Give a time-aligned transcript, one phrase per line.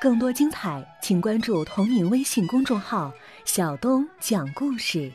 [0.00, 3.12] 更多精彩，请关注同名微信公众号
[3.44, 5.12] “小东讲故事”。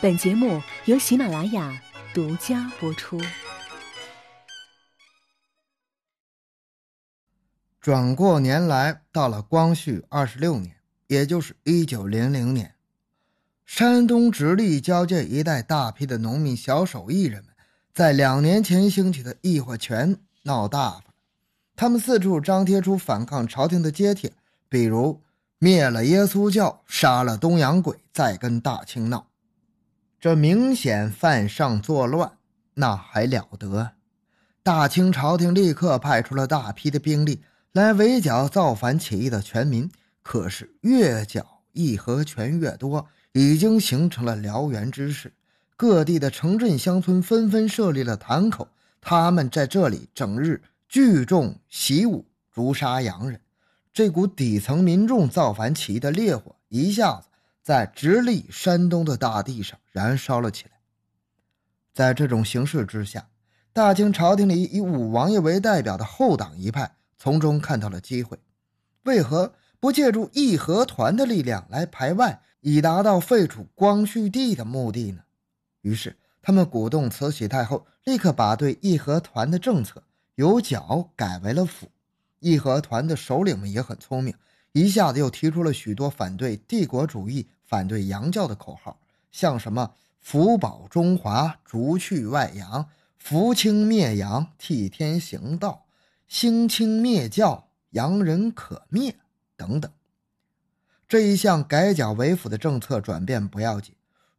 [0.00, 1.80] 本节目由喜马拉雅
[2.14, 3.20] 独家播出。
[7.80, 10.76] 转过年来到了光绪二十六年，
[11.08, 12.76] 也就是一九零零年，
[13.66, 17.52] 山东直隶交界一带大批的农民小手艺人们，
[17.92, 21.11] 在两年前兴起的义和拳闹大发。
[21.74, 24.32] 他们四处张贴出反抗朝廷的揭帖，
[24.68, 25.20] 比如
[25.58, 29.26] 灭了耶稣教，杀了东洋鬼，再跟大清闹。
[30.20, 32.32] 这明显犯上作乱，
[32.74, 33.92] 那还了得？
[34.62, 37.42] 大清朝廷立刻派出了大批的兵力
[37.72, 39.90] 来围剿造反起义的全民。
[40.22, 45.32] 可是越剿义和拳越多，已经形成了燎原之势。
[45.76, 48.68] 各地的城镇乡村纷纷设立了坛口，
[49.00, 50.62] 他们在这里整日。
[50.92, 53.40] 聚众习武，诛杀洋人，
[53.94, 57.28] 这股底层民众造反起义的烈火一下子
[57.62, 60.72] 在直隶山东的大地上燃烧了起来。
[61.94, 63.30] 在这种形势之下，
[63.72, 68.38] 大清朝廷里以武王爷为代表的后党一派从中看到了机会，
[69.04, 75.22] 为何不借助义和团的力量来排外，以达到废除光绪帝的目的呢？
[75.80, 80.04] 于是，他们鼓动慈禧太后立刻把对义和团的政策。
[80.36, 81.90] 由剿改为了辅，
[82.38, 84.34] 义和团的首领们也很聪明，
[84.72, 88.98] 一下子又提出了许多反对帝国主义、反对洋教的口号，
[89.30, 92.86] 像什么“福保中华，逐去外洋；
[93.18, 95.84] 扶清灭洋，替天行道；
[96.26, 99.16] 兴清灭教，洋人可灭”
[99.56, 99.90] 等等。
[101.06, 103.94] 这一项改剿为辅的政策转变不要紧，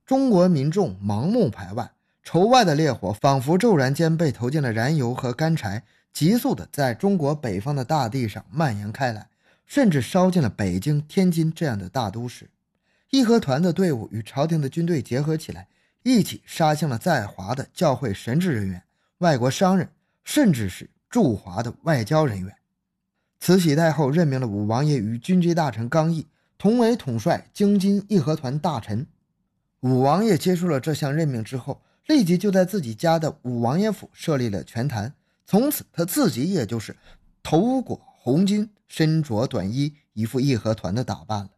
[0.06, 1.94] 中国民众盲目排外。
[2.24, 9.28] 仇外的烈火仿佛骤然间被投进了燃油和干柴，急速的在中国北方的大地上蔓延开来，
[9.66, 12.50] 甚至烧进了北京、天津这样的大都市。
[13.10, 15.68] 义和团的队伍与朝廷的军队结合起来，
[16.04, 18.82] 一起杀向了在华的教会神职人员、
[19.18, 19.90] 外国商人，
[20.24, 22.56] 甚至是驻华的外交人员。
[23.42, 26.26] 慈禧太后任命了武王爷与军机大臣刚毅
[26.58, 29.06] 同为统帅京津义和团大臣。
[29.82, 31.82] 武王爷接受了这项任命之后。
[32.06, 35.14] 立即就在自己家的五王爷府设立了拳坛，
[35.46, 36.98] 从此他自己也就是
[37.42, 41.50] 头裹红巾，身着短衣，一副义和团的打扮了。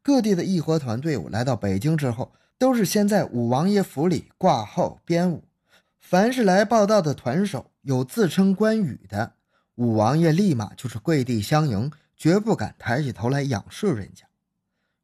[0.00, 5.42] 各地的义和团队伍来到北京之后，都是先在五王爷府里挂号编舞。
[5.98, 9.34] 凡是来报道的团首，有自称关羽的，
[9.74, 14.26] 五王爷立马就是跪地相迎，绝不敢抬起头来仰视人家。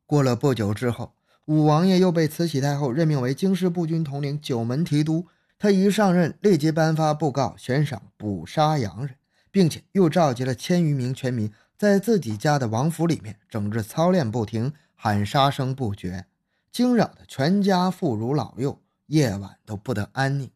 [0.07, 1.15] 过了不久之后。
[1.49, 5.27] 武王爷又被慈禧太后任命为京师步军统领、九门提督。
[5.59, 9.15] 他一上任，立即颁发布告，悬赏捕杀洋人，
[9.51, 16.27] 并且又召集了千余名全民，在自己家的王府里面整日操练不停，喊杀声不绝，
[16.71, 20.51] 惊扰的全家妇孺老幼，夜晚都不得安宁。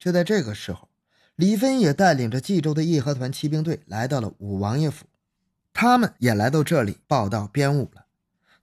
[0.00, 0.88] 就在这个时候，
[1.36, 5.06] 李芬也带领着冀州的义和团骑兵队来到了武王爷府，
[5.72, 8.06] 他们也来到这里报道编舞了。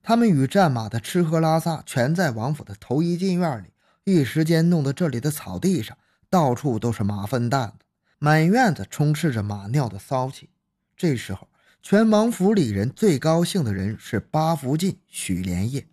[0.08, 3.72] 他们与战马的吃喝拉撒全在王府的头一进院里，
[4.04, 5.98] 一时间弄得这里的草地上
[6.30, 7.84] 到处都是马粪蛋子，
[8.20, 10.48] 满院子充斥着马尿的骚气。
[10.96, 11.48] 这时候，
[11.82, 15.84] 全王府里人最高兴的人是八福晋许连夜，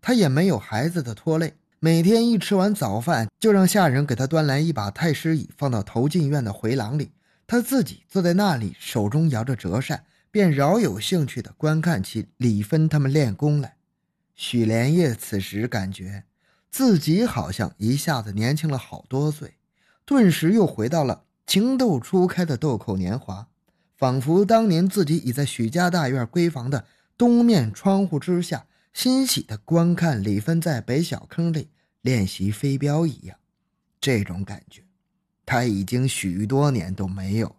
[0.00, 7.10] 他也没有孩子的拖累，每天一吃完早饭，就让下人给他端来一把太师椅，放到头进院的回廊里，
[7.46, 10.04] 他自己坐在那里，手中摇着折扇。
[10.30, 13.76] 便饶有兴趣地观看起李芬他们练功来。
[14.34, 16.24] 许连夜此时感觉
[16.70, 19.54] 自己好像一下子年轻了好多岁，
[20.04, 23.48] 顿时又回到了情窦初开的豆蔻年华，
[23.96, 26.84] 仿佛当年自己已在许家大院闺房的
[27.16, 31.70] 东面窗户之下，欣喜地观看李芬在北小坑里
[32.02, 33.36] 练习飞镖一样。
[34.00, 34.82] 这种感觉，
[35.44, 37.56] 他已经许多年都没有。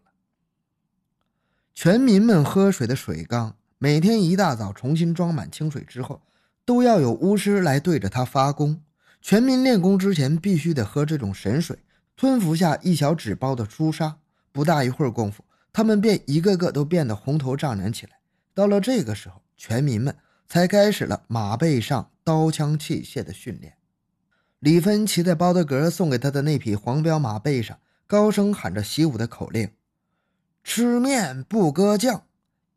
[1.81, 6.21] 全民们喝水的水缸，每天一大早重新装满清水之后，
[6.65, 8.81] 都要有巫师来对着它发功。
[9.21, 11.79] 全民练功之前必须得喝这种神水，
[12.17, 14.17] 吞服下一小纸包的朱砂。
[14.51, 15.41] 不大一会儿功夫，
[15.71, 18.19] 他们便一个个都变得红头胀脸起来。
[18.53, 20.13] 到了这个时候，全民们
[20.49, 23.75] 才开始了马背上刀枪器械的训练。
[24.59, 29.69] 李芬骑在包德格送给他的那匹黄骠马背上，高声喊着习武的口令。
[30.71, 32.25] 吃面不搁酱，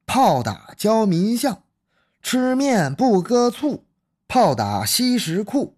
[0.07, 1.57] 炮打焦民巷；
[2.23, 3.85] 吃面不搁醋，
[4.27, 5.77] 炮打西什库。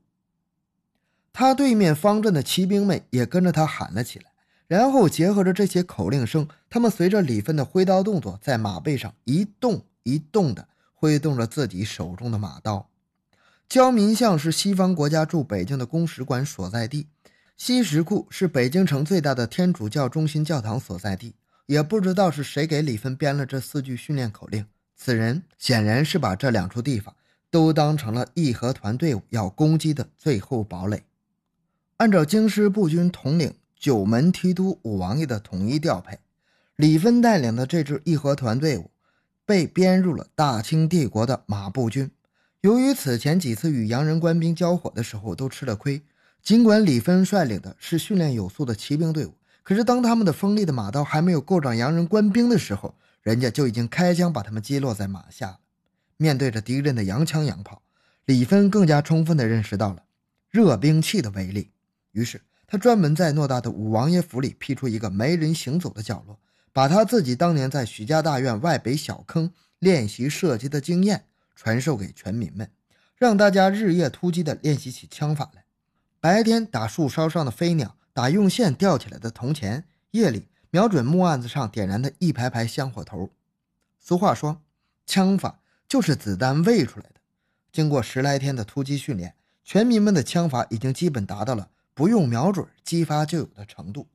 [1.33, 4.27] 他对面方阵的骑兵们也跟着他喊了起来，
[4.69, 12.89] 然后结合着这些口令声，他们随着李芬的挥刀动作，在马背上一动一动地挥动着自己手中的马刀。
[13.69, 17.09] 焦民巷是西方国家驻北京的公使馆所在地，
[17.57, 21.35] 西什库是北京城最大的天主教中心教堂所在地。
[21.67, 24.67] 也不知道是谁给李芬编了这四句训练口令，
[24.97, 27.15] 此人显然是把这两处地方
[27.51, 31.05] 都当成了义和团队伍要攻击的最后堡垒。
[31.99, 36.19] 按照京师步军统领九门提督武王爷的统一调配，
[36.77, 38.91] 李芬带领的这支义和团队伍
[39.47, 42.11] 被编入了大清帝国的马步军。
[42.63, 46.03] 由于此前几次与洋人官兵交火的时候都吃了亏，
[46.43, 49.35] 尽管李芬率领的是训练有素的骑兵队伍，
[49.65, 55.59] 可是当他们的锋利的马刀还没有够着洋人官兵的时候，人家就已经开枪把他们击落在马下了。
[56.17, 57.83] 面对着敌人的洋枪洋炮，
[58.27, 60.05] 李芬更加充分地认识到了
[60.51, 61.73] 热兵器的威力。
[62.13, 66.39] 于是他专门在偌大的武王爷府里辟出一个没人行走的角落，
[66.73, 71.25] 把他自己当年在许家大院外北小坑练习射击的经验。
[71.57, 72.69] 传授给全民们，
[73.17, 75.65] 让大家日夜突击地练习起枪法来。
[76.21, 79.83] 白天打树梢上的飞鸟，打用线吊起来的铜钱；
[80.13, 83.29] 夜里瞄准木案子上点燃的一排排香火头。
[84.01, 84.63] 俗话说，
[85.05, 87.17] 枪法就是子弹喂出来的。
[87.71, 94.07] 经过十来天的突击训练，全民们的枪法已经基本达到了不用瞄准击发就有的程度。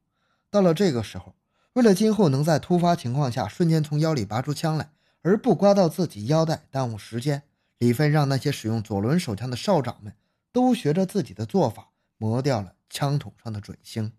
[0.49, 1.35] 到了这个时候，
[1.73, 4.89] 为了今后能在突发情况下瞬间从腰里拔出枪来。
[5.21, 7.43] 而不刮到自己腰带，耽误时间。
[7.77, 10.13] 李芬让那些使用左轮手枪的少长们
[10.53, 14.11] 都学着自己的做法，磨掉了枪筒上的准星。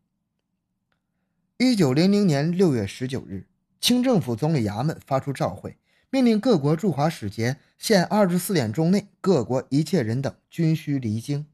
[1.58, 3.46] 一九零零年六月十九日，
[3.80, 5.76] 清政府总理衙门发出诏会，
[6.10, 11.46] 命令各国驻华使节限二十四点钟内，各国一切人等均须离京。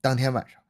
[0.00, 0.60] 当天晚上。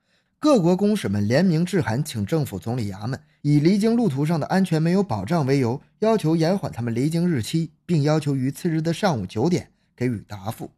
[0.41, 10.71] 各国公使们联名致函，请政府总理衙门以离京路途上的安全没有保障为由，要求延缓他们离京日期，并要求于次日的上午九点给予答复。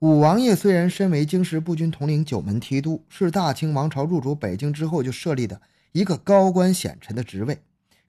[0.00, 5.60] 武王爷虽然身为京师步军统领九门提督，是大清王朝入主北京之后就设立的
[5.92, 7.58] 一个高官显臣的职位，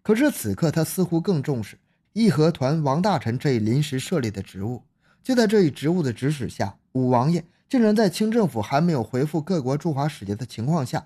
[0.01, 1.77] 可是此刻他似乎更重视
[2.13, 4.83] 义和团王大臣这一临时设立的职务。
[5.21, 7.43] 就在这一职务的指使下，武王爷。
[7.67, 11.05] 竟然在清政府还没有回复各国驻华使节的情况下，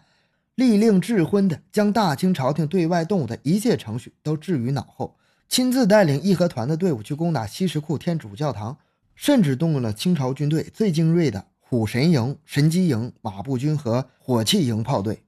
[0.53, 5.15] 立令智昏的将大清朝廷对外动武的一切程序都置于脑后，
[5.49, 8.77] 亲自带领义和团的队伍去攻打西什库天主教堂，
[9.15, 15.23] 甚至动用了清朝军队最精锐的虎神营、神机营、马步军和火器营炮队。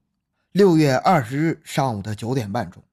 [0.51, 2.83] 六月二十日上午的九点半钟，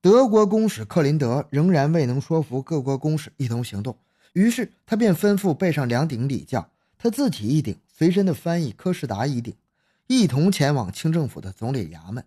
[0.00, 3.96] 德国公使克林德仍然未能说服各国公使一同行动，
[4.32, 7.76] 于是他便吩咐备上两顶礼轿，他自己一顶。
[7.94, 9.54] 随身的翻译柯士达一顶，
[10.08, 12.24] 一同前往清政府的总理衙门。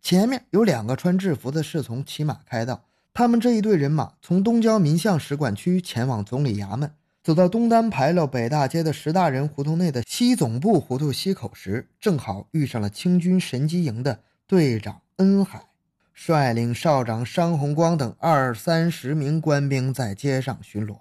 [0.00, 2.84] 前面有两个穿制服的侍从骑马开道。
[3.12, 15.66] 他们这一队人马从东郊民巷使馆区前往总理衙门，走到东单牌楼北大街的石大人胡同内的西总部胡同西口时，正好遇上了清军神机营的队长恩海，
[16.14, 20.96] 率领少长商红光等二三十名官兵在街上巡逻。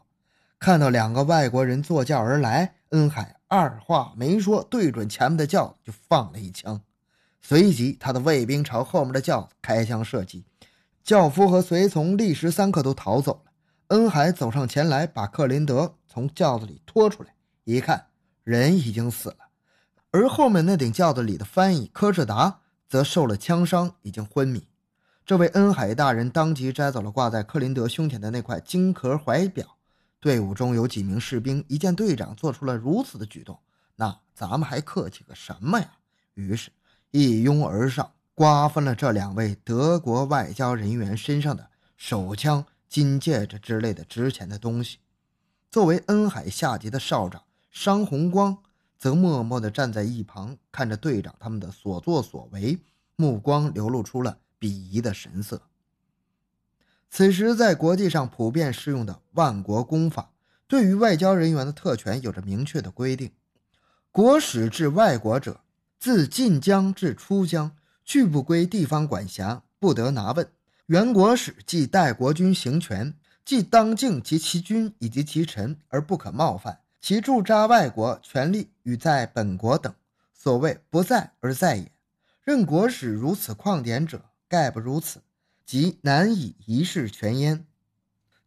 [0.60, 3.38] 看到两个外国人坐轿而来，恩海。
[3.48, 6.82] 二话没说，对准前面的轿子就放了一枪，
[7.42, 10.44] 随即他的卫兵朝后面的轿子开枪射击，
[11.04, 13.52] 轿夫和随从立时三刻都逃走了。
[13.88, 17.34] 恩海走上前来，把克林德从轿子里拖出来，
[17.64, 18.08] 一看
[18.44, 19.38] 人已经死了，
[20.12, 22.60] 而后面那顶轿子里的翻译柯志达
[22.90, 24.68] 则受了枪伤，已经昏迷。
[25.26, 29.78] 这位恩海大人当即摘走了挂在克林德胸前的那块金壳怀表。
[30.20, 33.58] 队伍中有几名士兵一见队长做出了如此的举动，
[33.96, 35.90] 那咱们还客气个什么呀？
[36.34, 36.70] 于是，
[37.12, 44.98] 一拥而上，瓜分了这两位德国外交人员身上的手枪、金戒指之类的值钱的东西。
[45.72, 48.58] 作为恩海下级的少长商红光，
[48.98, 52.80] 则默默地站在一旁，看着队长他们的所作所为，
[53.16, 55.62] 目光流露出了鄙夷的神色。
[57.12, 60.32] 此时，在国际上普遍适用的万国公法，
[60.68, 63.32] 对于外交人员的特权有着明确的规定：
[64.12, 65.62] 国使至外国者，
[66.00, 70.50] 自进疆至出疆，拒不归地方管辖，不得拿问。
[70.88, 73.14] 原国使即代国君行权，
[73.50, 76.82] 即当敬及其君以及其臣，而不可冒犯。
[77.02, 79.92] 其驻扎外国权利与在本国等，
[80.36, 81.92] 所谓不在而在也。
[82.44, 85.24] 任国使如此旷典者，概不如此。
[85.66, 87.66] 即难以一世全焉。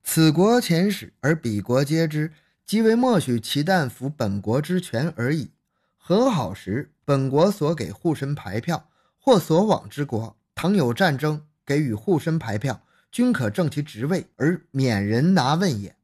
[0.05, 2.33] 此国遣使而彼国皆知，
[2.65, 5.51] 即为默许其但服本国之权而已。
[5.97, 15.95] 和好时，本国所给护身牌票，或所往之国，倘有战争，给予护身牌票，均可正其职位而免人拿问也。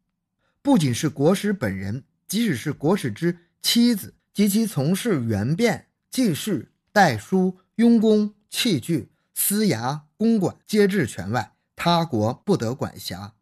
[0.62, 13.32] 不仅是国师本人，即使是国师之妻子及其从事员便、记事、代书、佣工、器具、私衙、公馆，皆置权外，他国不得管辖。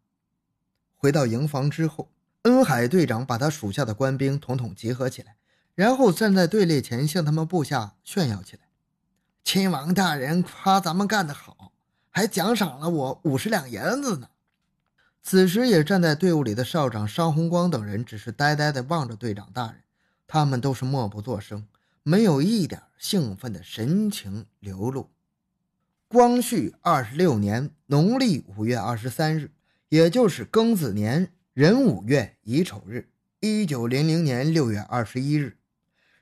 [0.95, 2.09] 回到营房之后，
[2.43, 5.35] 恩海队长把他属下的官兵统统集合起来，
[5.75, 8.61] 然后站在队列前，向他们部下炫耀起来
[9.43, 11.56] ：“亲王大人夸咱们干得好，
[12.17, 14.29] 还奖赏了我五十两银子呢。”
[15.21, 19.83] 此时，也站在队伍里的少长商红光等人只是呆呆地望着队长大人，
[20.25, 21.67] 他们都是默不作声，
[22.01, 25.11] 没有一点兴奋的神情流露。
[26.07, 29.51] 光绪二十六年农历五月二十三日，
[29.89, 33.09] 也就是庚子年壬午月乙丑日，
[33.41, 35.55] 一九零零年六月二十一日，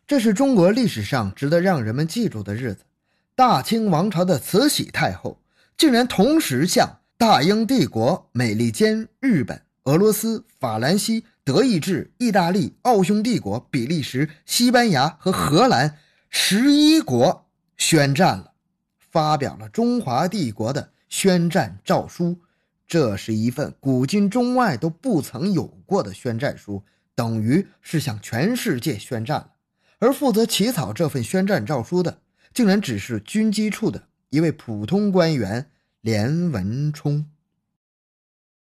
[0.05, 2.83] 这是中国历史上值得让人们记住的日子。
[3.33, 5.39] 大清王朝的慈禧太后
[5.77, 6.99] 竟然同时向。
[7.17, 15.97] 大英帝国、美利坚、日本、俄罗斯、法兰西、德意志、意大利、奥匈帝国、比利时、西班牙和荷兰
[16.29, 18.51] 十一国宣战了，
[18.99, 22.37] 发表了中华帝国的宣战诏书。
[22.85, 26.83] 这是一份古今中外都不曾有过的宣战书，
[27.15, 29.51] 等于是向全世界宣战了。
[29.99, 32.19] 而负责起草这份宣战诏书的，
[32.53, 35.71] 竟然只是军机处的一位普通官员。
[36.05, 37.31] 连文冲。